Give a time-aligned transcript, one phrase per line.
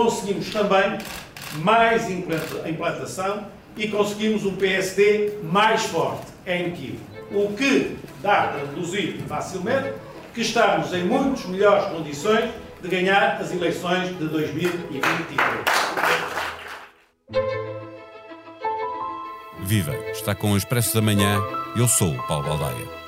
[0.00, 0.98] conseguimos também
[1.56, 3.46] mais implantação
[3.76, 7.04] e conseguimos um PSD mais forte, é inequívoco.
[7.32, 9.92] O que dá para deduzir facilmente
[10.32, 12.50] que estamos em muitas melhores condições
[12.82, 15.38] de ganhar as eleições de 2023.
[19.60, 19.94] Viva!
[20.10, 21.38] Está com o Expresso da Manhã.
[21.76, 22.99] Eu sou o Paulo Baldaia.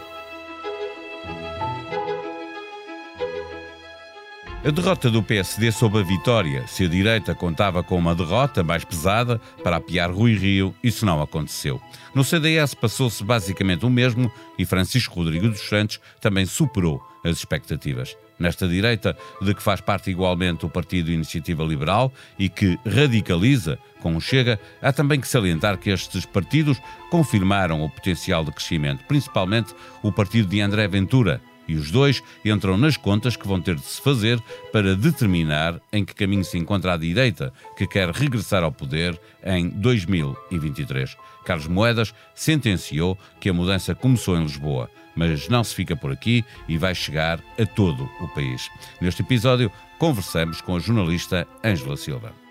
[4.64, 6.64] A derrota do PSD sob a vitória.
[6.68, 11.20] Se a direita contava com uma derrota mais pesada para apiar Rui Rio, isso não
[11.20, 11.82] aconteceu.
[12.14, 18.16] No CDS passou-se basicamente o mesmo e Francisco Rodrigo dos Santos também superou as expectativas.
[18.38, 24.14] Nesta direita, de que faz parte igualmente o Partido Iniciativa Liberal e que radicaliza com
[24.14, 29.74] o Chega, há também que salientar que estes partidos confirmaram o potencial de crescimento, principalmente
[30.04, 33.82] o partido de André Ventura, e os dois entram nas contas que vão ter de
[33.82, 34.40] se fazer
[34.72, 39.68] para determinar em que caminho se encontra a direita, que quer regressar ao poder em
[39.68, 41.16] 2023.
[41.44, 46.44] Carlos Moedas sentenciou que a mudança começou em Lisboa, mas não se fica por aqui
[46.68, 48.70] e vai chegar a todo o país.
[49.00, 52.41] Neste episódio, conversamos com a jornalista Ângela Silva.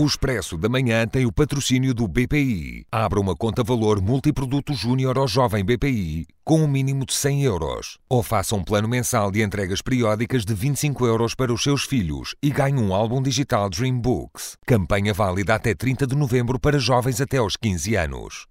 [0.00, 2.86] O Expresso da Manhã tem o patrocínio do BPI.
[2.90, 7.98] Abra uma conta valor multiproduto júnior ao jovem BPI com um mínimo de 100 euros.
[8.08, 12.34] Ou faça um plano mensal de entregas periódicas de 25 euros para os seus filhos
[12.42, 14.56] e ganhe um álbum digital Dream Books.
[14.66, 18.46] Campanha válida até 30 de novembro para jovens até aos 15 anos.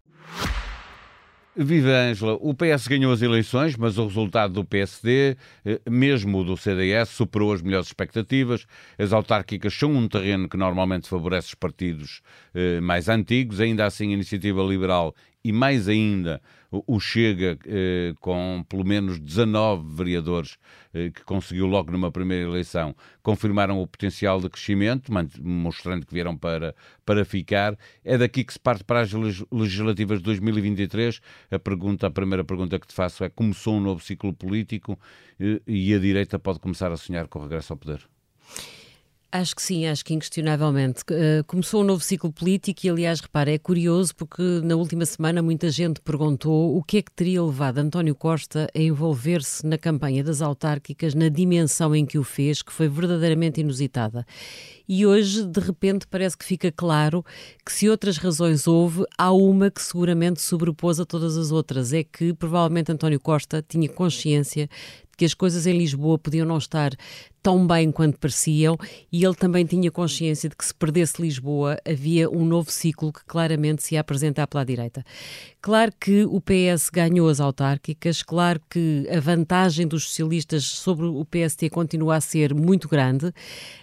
[1.55, 6.55] Viva Ângela, o PS ganhou as eleições, mas o resultado do PSD, eh, mesmo do
[6.55, 8.65] CDS, superou as melhores expectativas.
[8.97, 12.21] As autárquicas são um terreno que normalmente favorece os partidos
[12.53, 18.63] eh, mais antigos, ainda assim a Iniciativa Liberal e mais ainda o Chega, eh, com
[18.69, 20.57] pelo menos 19 vereadores
[20.93, 26.37] eh, que conseguiu logo numa primeira eleição, confirmaram o potencial de crescimento, mostrando que vieram
[26.37, 27.75] para, para ficar.
[28.03, 29.11] É daqui que se parte para as
[29.51, 31.21] legislativas de 2023.
[31.49, 34.99] A, pergunta, a primeira pergunta que te faço é: começou um novo ciclo político
[35.39, 38.01] eh, e a direita pode começar a sonhar com o regresso ao poder?
[39.31, 41.03] Acho que sim, acho que inquestionavelmente.
[41.03, 45.39] Uh, começou um novo ciclo político e, aliás, repara, é curioso porque na última semana
[45.39, 50.23] muita gente perguntou o que é que teria levado António Costa a envolver-se na campanha
[50.23, 54.25] das autárquicas na dimensão em que o fez, que foi verdadeiramente inusitada.
[54.87, 57.23] E hoje, de repente, parece que fica claro
[57.63, 61.93] que se outras razões houve, há uma que seguramente sobrepôs a todas as outras.
[61.93, 64.67] É que provavelmente António Costa tinha consciência
[65.19, 66.91] que as coisas em Lisboa podiam não estar
[67.43, 68.77] tão bem quanto pareciam
[69.11, 73.25] e ele também tinha consciência de que se perdesse Lisboa havia um novo ciclo que
[73.25, 75.03] claramente se ia apresentar pela direita.
[75.61, 81.25] Claro que o PS ganhou as autárquicas, claro que a vantagem dos socialistas sobre o
[81.25, 83.33] PST continua a ser muito grande.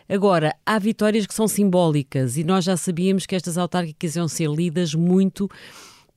[0.08, 4.48] Agora, há vitórias que são simbólicas e nós já sabíamos que estas autárquicas iam ser
[4.48, 5.50] lidas muito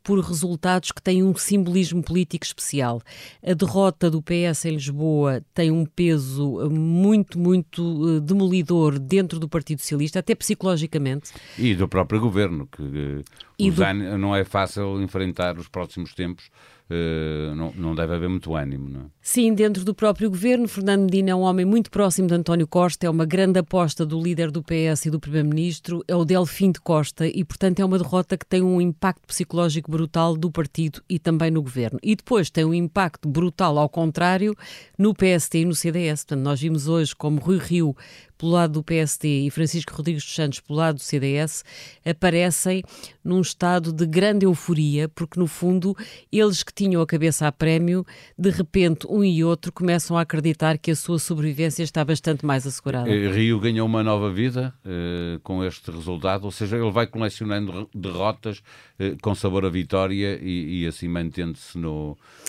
[0.09, 2.99] por resultados que têm um simbolismo político especial.
[3.45, 9.39] A derrota do PS em Lisboa tem um peso eh, muito, muito eh, demolidor dentro
[9.39, 11.29] do Partido Socialista, até psicologicamente.
[11.59, 13.23] E do próprio governo, que
[13.67, 14.17] eh, do...
[14.17, 16.49] não é fácil enfrentar os próximos tempos
[16.91, 18.89] Uh, não, não, deve haver muito ânimo.
[18.89, 19.03] Não é?
[19.21, 23.05] Sim, dentro do próprio governo, Fernando Medina é um homem muito próximo de António Costa,
[23.05, 26.81] é uma grande aposta do líder do PS e do Primeiro-Ministro, é o Delfim de
[26.81, 31.19] Costa e, portanto, é uma derrota que tem um impacto psicológico brutal do partido e
[31.19, 31.99] também no governo.
[32.01, 34.55] E depois tem um impacto brutal, ao contrário,
[34.97, 36.23] no PST e no CDS.
[36.23, 37.95] Portanto, nós vimos hoje como Rui Rio
[38.39, 41.63] pelo lado do PSD e Francisco Rodrigues dos Santos pelo lado do CDS
[42.05, 42.81] aparecem
[43.23, 45.95] num estado de grande euforia, porque no fundo
[46.31, 48.05] eles que tinham a cabeça a prémio,
[48.37, 52.65] de repente um e outro começam a acreditar que a sua sobrevivência está bastante mais
[52.65, 53.09] assegurada.
[53.09, 57.89] Eh, Rio ganhou uma nova vida uh, com este resultado, ou seja, ele vai colecionando
[57.93, 58.59] derrotas
[58.99, 61.77] uh, com sabor a vitória e, e assim mantendo-se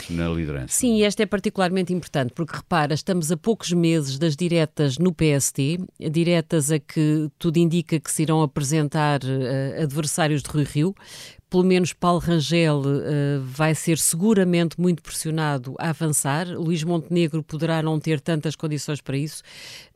[0.09, 0.69] na liderança.
[0.69, 5.13] Sim, e esta é particularmente importante, porque repara, estamos a poucos meses das diretas no
[5.13, 5.80] PST,
[6.11, 10.95] diretas a que tudo indica que se irão apresentar uh, adversários de Rui Rio.
[11.49, 16.47] Pelo menos Paulo Rangel uh, vai ser seguramente muito pressionado a avançar.
[16.47, 19.43] Luís Montenegro poderá não ter tantas condições para isso.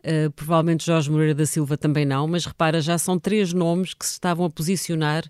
[0.01, 4.05] Uh, provavelmente Jorge Moreira da Silva também não, mas repara, já são três nomes que
[4.05, 5.25] se estavam a posicionar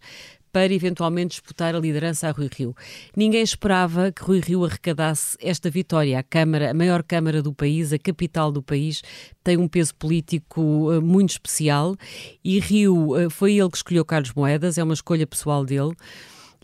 [0.55, 2.77] para eventualmente disputar a liderança a Rui Rio.
[3.17, 6.17] Ninguém esperava que Rui Rio arrecadasse esta vitória.
[6.17, 9.03] A Câmara, a maior Câmara do país, a capital do país,
[9.43, 11.97] tem um peso político uh, muito especial
[12.45, 15.93] e Rio uh, foi ele que escolheu Carlos Moedas, é uma escolha pessoal dele.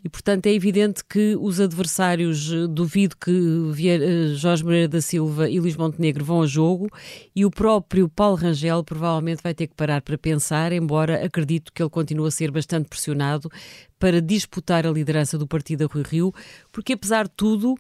[0.02, 5.48] E, portanto, é evidente que os adversários, eh, duvido que eh, Jorge Moreira da Silva
[5.48, 6.88] e Luís Montenegro vão a jogo.
[7.36, 11.82] E o próprio Paulo Rangel provavelmente vai ter que parar para pensar, embora acredito que
[11.82, 13.50] ele continue a ser bastante pressionado
[13.98, 16.32] para disputar a liderança do partido a Rui Rio,
[16.72, 17.76] porque apesar de tudo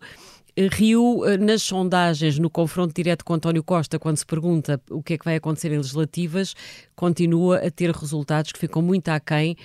[0.56, 5.14] Rio, eh, nas sondagens, no confronto direto com António Costa, quando se pergunta o que
[5.14, 6.54] é que vai acontecer em legislativas,
[6.94, 9.56] continua a ter resultados que ficam muito aquém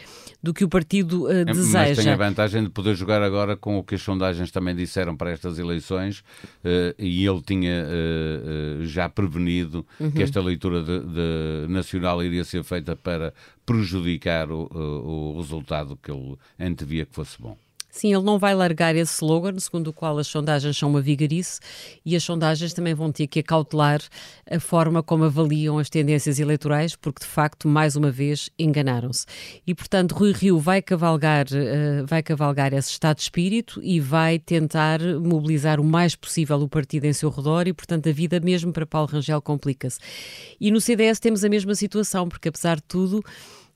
[0.42, 1.96] do que o partido uh, deseja.
[1.96, 5.16] Mas tem a vantagem de poder jogar agora com o que as sondagens também disseram
[5.18, 10.12] para estas eleições uh, e ele tinha uh, já prevenido uhum.
[10.12, 13.34] que esta leitura de, de nacional iria ser feita para
[13.66, 17.58] prejudicar o, o resultado que ele antevia que fosse bom.
[17.96, 21.62] Sim, ele não vai largar esse slogan, segundo o qual as sondagens são uma vigarice,
[22.06, 24.02] e as sondagens também vão ter que acautelar
[24.52, 29.26] a forma como avaliam as tendências eleitorais, porque de facto, mais uma vez, enganaram-se.
[29.66, 34.40] E portanto, Rui Rio vai cavalgar, uh, vai cavalgar esse estado de espírito e vai
[34.40, 38.74] tentar mobilizar o mais possível o partido em seu redor, e portanto, a vida mesmo
[38.74, 40.00] para Paulo Rangel complica-se.
[40.60, 43.24] E no CDS temos a mesma situação, porque apesar de tudo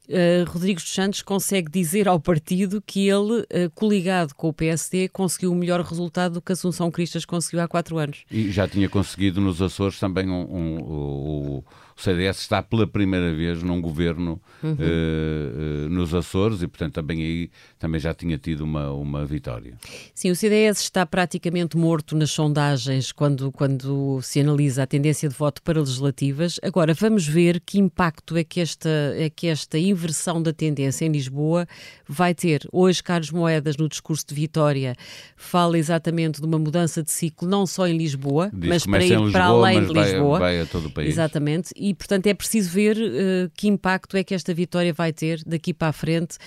[0.10, 5.08] uh, Rodrigues dos Santos consegue dizer ao partido que ele, uh, coligado com o PSD,
[5.10, 8.24] conseguiu o melhor resultado do que Assunção Cristas conseguiu há quatro anos.
[8.30, 11.64] E já tinha conseguido nos Açores também um, um, um
[12.00, 14.72] o CDS está pela primeira vez num governo uhum.
[14.72, 19.78] uh, uh, nos Açores e, portanto, também aí também já tinha tido uma, uma vitória.
[20.14, 25.36] Sim, o CDS está praticamente morto nas sondagens quando, quando se analisa a tendência de
[25.36, 26.58] voto para legislativas.
[26.64, 31.12] Agora, vamos ver que impacto é que esta, é que esta inversão da tendência em
[31.12, 31.68] Lisboa
[32.08, 32.62] vai ter.
[32.72, 34.96] Hoje, Carlos Moedas, no discurso de Vitória,
[35.36, 39.10] fala exatamente de uma mudança de ciclo, não só em Lisboa, Diz mas para ir
[39.10, 40.40] Lisboa, para além de Lisboa.
[40.40, 41.10] Vai, vai a todo o país.
[41.10, 41.72] Exatamente.
[41.76, 45.42] E e, portanto, é preciso ver uh, que impacto é que esta vitória vai ter
[45.44, 46.38] daqui para a frente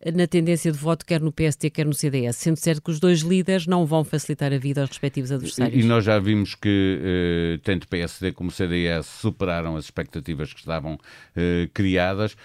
[0.00, 2.36] uh, na tendência de voto, quer no PST, quer no CDS.
[2.36, 5.76] Sendo certo que os dois líderes não vão facilitar a vida aos respectivos adversários.
[5.76, 10.60] E, e nós já vimos que uh, tanto PSD como CDS superaram as expectativas que
[10.60, 10.96] estavam
[11.74, 12.36] criadas.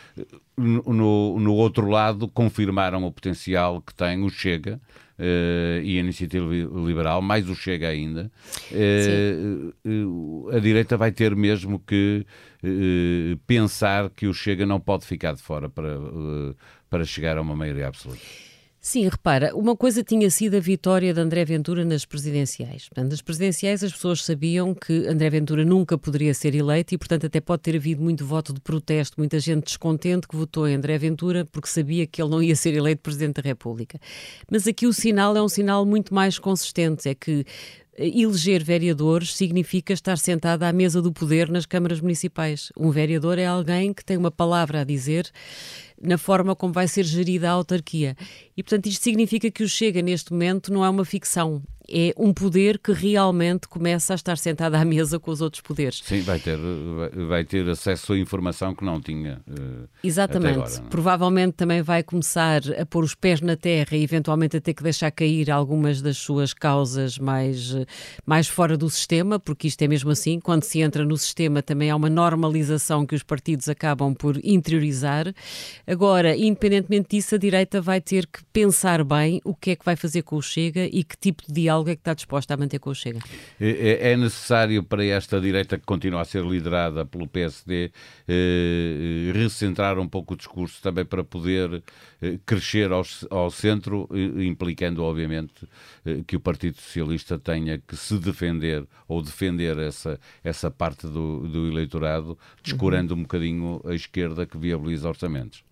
[0.58, 4.82] No, no outro lado, confirmaram o potencial que tem o Chega.
[5.20, 8.32] Uh, e a Iniciativa Liberal, mais o Chega ainda,
[8.72, 12.24] uh, uh, a direita vai ter mesmo que
[13.48, 15.98] pensar que o Chega não pode ficar de fora para,
[16.88, 18.22] para chegar a uma maioria absoluta.
[18.90, 22.88] Sim, repara, uma coisa tinha sido a vitória de André Ventura nas presidenciais.
[22.88, 27.26] Portanto, nas presidenciais as pessoas sabiam que André Ventura nunca poderia ser eleito e, portanto,
[27.26, 30.98] até pode ter havido muito voto de protesto, muita gente descontente que votou em André
[30.98, 34.00] Ventura porque sabia que ele não ia ser eleito Presidente da República.
[34.50, 37.46] Mas aqui o sinal é um sinal muito mais consistente, é que
[37.98, 42.72] eleger vereadores significa estar sentado à mesa do poder nas câmaras municipais.
[42.78, 45.30] Um vereador é alguém que tem uma palavra a dizer
[46.02, 48.16] na forma como vai ser gerida a autarquia.
[48.56, 52.34] E, portanto, isto significa que o Chega, neste momento, não é uma ficção, é um
[52.34, 56.02] poder que realmente começa a estar sentado à mesa com os outros poderes.
[56.04, 56.58] Sim, vai ter,
[57.28, 59.42] vai ter acesso a informação que não tinha.
[59.48, 60.60] Uh, Exatamente.
[60.60, 60.90] Agora, é?
[60.90, 64.84] Provavelmente também vai começar a pôr os pés na terra e eventualmente a ter que
[64.84, 67.74] deixar cair algumas das suas causas mais,
[68.26, 70.40] mais fora do sistema, porque isto é mesmo assim.
[70.40, 75.34] Quando se entra no sistema também há uma normalização que os partidos acabam por interiorizar.
[75.88, 79.96] Agora, independentemente disso, a direita vai ter que pensar bem o que é que vai
[79.96, 82.78] fazer com o Chega e que tipo de diálogo é que está disposta a manter
[82.78, 83.22] com o Chega?
[83.58, 87.90] É, é necessário para esta direita que continua a ser liderada pelo PSD
[88.28, 91.82] eh, recentrar um pouco o discurso também para poder
[92.22, 95.68] eh, crescer ao, ao centro, eh, implicando, obviamente,
[96.06, 101.48] eh, que o Partido Socialista tenha que se defender ou defender essa, essa parte do,
[101.48, 103.22] do eleitorado, descurando uhum.
[103.22, 105.64] um bocadinho a esquerda que viabiliza orçamentos.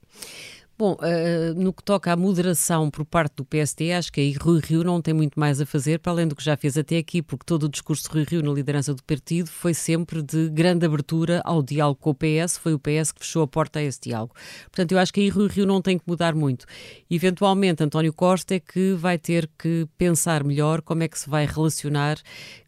[0.77, 4.59] Bom, uh, no que toca à moderação por parte do PSD, acho que aí Rui
[4.59, 7.21] Rio não tem muito mais a fazer, para além do que já fez até aqui,
[7.21, 10.85] porque todo o discurso de Rui Rio na liderança do partido foi sempre de grande
[10.85, 14.01] abertura ao diálogo com o PS, foi o PS que fechou a porta a esse
[14.01, 14.35] diálogo.
[14.65, 16.65] Portanto, eu acho que aí Rui Rio não tem que mudar muito.
[17.09, 21.45] Eventualmente, António Costa é que vai ter que pensar melhor como é que se vai
[21.45, 22.17] relacionar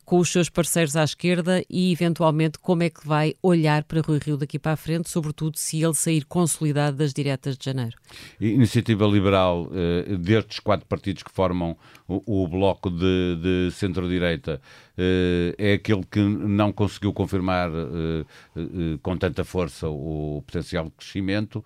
[0.08, 4.20] com os seus parceiros à esquerda e, eventualmente, como é que vai olhar para Rui
[4.24, 7.98] Rio daqui para a frente, sobretudo se ele sair consolidado das diretas de janeiro.
[8.40, 11.76] Iniciativa Liberal, eh, destes quatro partidos que formam
[12.08, 14.62] o, bloco de, de centro-direita,
[14.98, 21.66] eh, é aquele que não conseguiu confirmar eh, com tanta força o potencial de crescimento,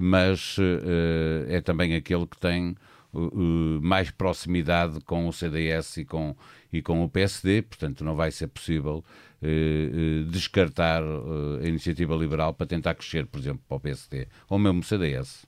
[0.00, 0.56] mas
[1.46, 2.74] é também aquele que tem
[3.82, 6.34] mais proximidade com o CDS e com,
[6.72, 9.31] e com o PSD, portanto não vai ser possível eh, eh,
[10.30, 14.82] descartar eh, a iniciativa liberal para tentar crescer, por exemplo, para o PSD ou mesmo
[14.84, 15.44] CDS.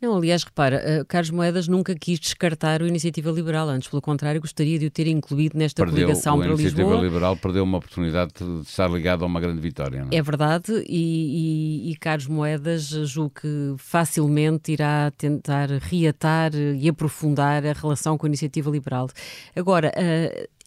[0.00, 4.78] Não, aliás, repara, Carlos Moedas nunca quis descartar a iniciativa liberal, antes, pelo contrário, gostaria
[4.78, 6.58] de o ter incluído nesta perdeu, coligação para Lisboa.
[6.58, 10.06] A iniciativa liberal perdeu uma oportunidade de estar ligado a uma grande vitória.
[10.10, 10.16] É?
[10.16, 10.22] é?
[10.22, 17.72] verdade, e, e, e Carlos Moedas julgo que facilmente irá tentar reatar e aprofundar a
[17.72, 19.08] relação com a iniciativa liberal.
[19.56, 19.92] Agora,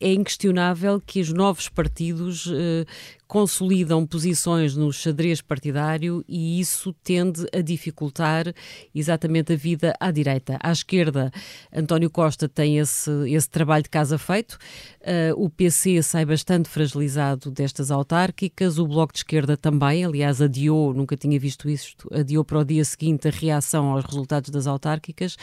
[0.02, 2.86] é inquestionável que os novos partidos eh,
[3.32, 8.54] consolidam posições no xadrez partidário e isso tende a dificultar
[8.94, 10.60] exatamente a vida à direita.
[10.62, 11.32] À esquerda,
[11.74, 17.50] António Costa tem esse, esse trabalho de casa feito, uh, o PC sai bastante fragilizado
[17.50, 22.60] destas autárquicas, o Bloco de Esquerda também, aliás, adiou, nunca tinha visto isto, adiou para
[22.60, 25.38] o dia seguinte a reação aos resultados das autárquicas.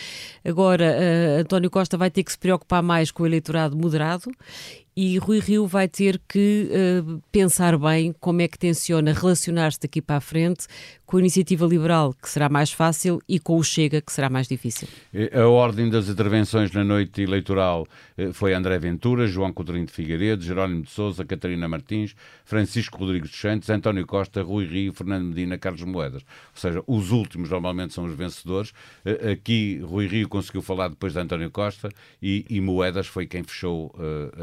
[0.44, 4.30] Agora, uh, António Costa vai ter que se preocupar mais com o eleitorado moderado
[5.00, 10.02] e Rui Rio vai ter que uh, pensar bem como é que tenciona relacionar-se daqui
[10.02, 10.66] para a frente
[11.08, 14.46] com a iniciativa liberal, que será mais fácil, e com o Chega, que será mais
[14.46, 14.86] difícil.
[15.32, 17.86] A ordem das intervenções na noite eleitoral
[18.18, 23.30] eh, foi André Ventura, João Coutinho de Figueiredo, Jerónimo de Sousa, Catarina Martins, Francisco Rodrigues
[23.30, 26.20] dos Santos, António Costa, Rui Rio, Fernando Medina, Carlos Moedas.
[26.20, 28.74] Ou seja, os últimos normalmente são os vencedores.
[29.02, 31.88] Eh, aqui Rui Rio conseguiu falar depois de António Costa
[32.20, 33.94] e, e Moedas foi quem fechou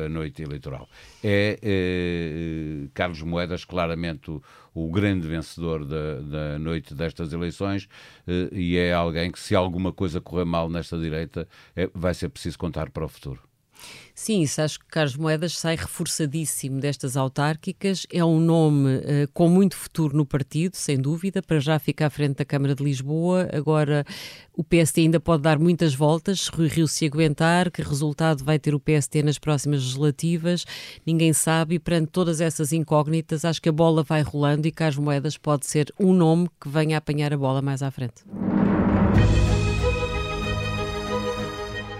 [0.03, 0.89] a noite eleitoral.
[1.23, 1.59] É
[2.93, 4.41] Carlos Moedas claramente o,
[4.75, 7.87] o grande vencedor da, da noite destas eleições
[8.27, 12.29] eh, e é alguém que, se alguma coisa correr mal nesta direita, é, vai ser
[12.29, 13.41] preciso contar para o futuro.
[14.17, 18.07] Sim, isso acho que Carlos Moedas sai reforçadíssimo destas autárquicas.
[18.09, 19.01] É um nome uh,
[19.33, 22.81] com muito futuro no partido, sem dúvida, para já ficar à frente da Câmara de
[22.81, 23.49] Lisboa.
[23.51, 24.05] Agora,
[24.53, 28.57] o PST ainda pode dar muitas voltas, se Rui Rio se aguentar, que resultado vai
[28.57, 30.65] ter o PST nas próximas legislativas,
[31.05, 31.75] ninguém sabe.
[31.75, 35.65] E perante todas essas incógnitas, acho que a bola vai rolando e Carlos Moedas pode
[35.65, 38.23] ser um nome que venha a apanhar a bola mais à frente.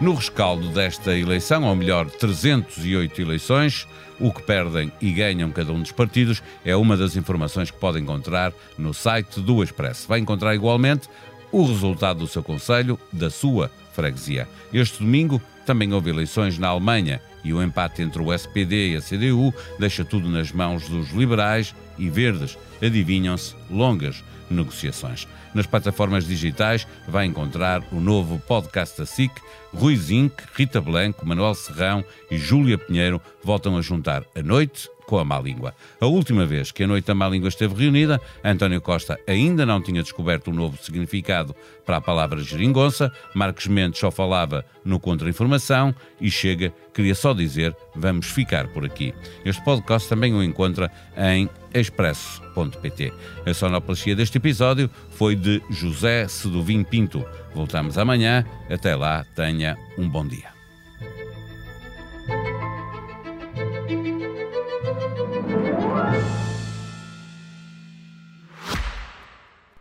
[0.06, 3.88] No rescaldo desta eleição, ou melhor, 308 eleições,
[4.20, 8.00] o que perdem e ganham cada um dos partidos é uma das informações que pode
[8.00, 10.08] encontrar no site do Expresso.
[10.08, 11.10] Vai encontrar igualmente
[11.52, 14.48] o resultado do seu conselho, da sua freguesia.
[14.74, 19.02] Este domingo também houve eleições na Alemanha e o empate entre o SPD e a
[19.02, 22.58] CDU deixa tudo nas mãos dos liberais e verdes.
[22.82, 25.28] Adivinham-se longas negociações.
[25.54, 29.32] Nas plataformas digitais vai encontrar o novo podcast da SIC.
[29.74, 35.18] Rui Zinc, Rita Blanco, Manuel Serrão e Júlia Pinheiro voltam a juntar a noite com
[35.18, 35.74] a má língua.
[36.00, 39.82] A última vez que a Noite da Má Língua esteve reunida, António Costa ainda não
[39.82, 45.94] tinha descoberto um novo significado para a palavra geringonça, Marcos Mendes só falava no contra-informação
[46.20, 49.14] e Chega queria só dizer vamos ficar por aqui.
[49.44, 53.14] Este podcast também o encontra em expresso.pt.
[53.46, 57.26] A sonoplastia deste episódio foi de José Seduvim Pinto.
[57.54, 58.46] Voltamos amanhã.
[58.70, 60.55] Até lá, tenha um bom dia.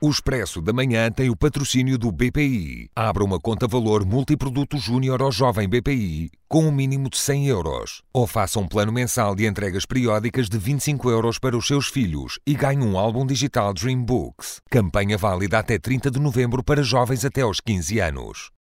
[0.04, 2.90] O Expresso da Manhã tem o patrocínio do BPI.
[2.94, 8.02] Abra uma conta valor multiproduto júnior ao jovem BPI com um mínimo de 100 euros.
[8.12, 12.38] Ou faça um plano mensal de entregas periódicas de 25 euros para os seus filhos
[12.46, 14.60] e ganhe um álbum digital Dream Books.
[14.70, 18.53] Campanha válida até 30 de novembro para jovens até aos 15 anos.